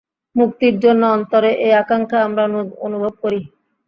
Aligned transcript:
মুক্তির 0.35 0.75
জন্য 0.79 1.01
অন্তরে 1.15 1.51
এই 1.65 1.73
আকাঙ্ক্ষা 1.81 2.17
আমরা 2.27 2.43
অনুভব 2.87 3.13
করি। 3.23 3.39